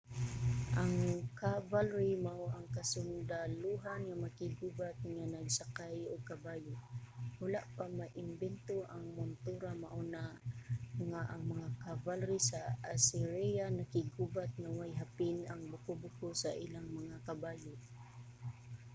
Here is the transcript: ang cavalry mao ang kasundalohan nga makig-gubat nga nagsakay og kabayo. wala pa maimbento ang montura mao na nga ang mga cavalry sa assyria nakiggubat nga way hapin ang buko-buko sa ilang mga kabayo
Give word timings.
ang 0.81 0.93
cavalry 1.41 2.11
mao 2.25 2.43
ang 2.55 2.67
kasundalohan 2.77 4.01
nga 4.07 4.21
makig-gubat 4.25 4.95
nga 5.15 5.25
nagsakay 5.35 5.97
og 6.11 6.21
kabayo. 6.31 6.75
wala 7.41 7.61
pa 7.75 7.85
maimbento 7.99 8.77
ang 8.95 9.05
montura 9.17 9.71
mao 9.83 9.99
na 10.13 10.23
nga 11.09 11.21
ang 11.31 11.43
mga 11.53 11.69
cavalry 11.85 12.39
sa 12.49 12.59
assyria 12.95 13.65
nakiggubat 13.71 14.49
nga 14.61 14.69
way 14.79 14.91
hapin 15.01 15.37
ang 15.45 15.61
buko-buko 15.71 16.27
sa 16.41 16.49
ilang 16.65 16.87
mga 16.99 17.15
kabayo 17.27 17.73